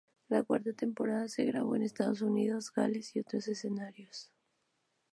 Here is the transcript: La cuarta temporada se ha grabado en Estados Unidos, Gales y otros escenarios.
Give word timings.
La 0.29 0.41
cuarta 0.41 0.73
temporada 0.73 1.27
se 1.27 1.43
ha 1.43 1.45
grabado 1.45 1.75
en 1.75 1.83
Estados 1.83 2.23
Unidos, 2.23 2.73
Gales 2.73 3.15
y 3.15 3.19
otros 3.19 3.47
escenarios. 3.47 4.31